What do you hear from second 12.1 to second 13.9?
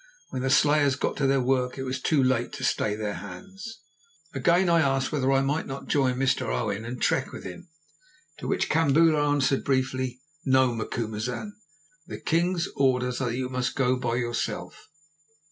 king's orders are that you must